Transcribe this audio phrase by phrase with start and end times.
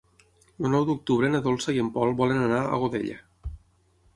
[0.61, 3.19] El nou d'octubre na Dolça i en Pol volen anar a Godella.